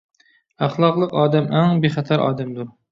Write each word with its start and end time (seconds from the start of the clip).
ئەخلاقلىق 0.63 1.15
ئادەم 1.21 1.53
ئەڭ 1.59 1.87
بىخەتەر 1.87 2.27
ئادەمدۇر. 2.29 2.77